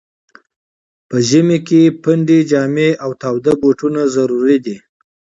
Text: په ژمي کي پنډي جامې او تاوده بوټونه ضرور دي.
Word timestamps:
په 1.07 1.17
ژمي 1.29 1.57
کي 1.67 1.81
پنډي 2.03 2.39
جامې 2.51 2.89
او 3.03 3.09
تاوده 3.21 3.53
بوټونه 3.61 4.01
ضرور 4.15 4.47
دي. 4.65 4.77